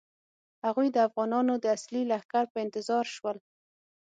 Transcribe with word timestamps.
هغوی 0.65 0.87
د 0.91 0.97
افغانانو 1.07 1.53
د 1.59 1.65
اصلي 1.77 2.01
لښکر 2.11 2.43
په 2.51 2.57
انتظار 2.65 3.05
شول. 3.15 3.37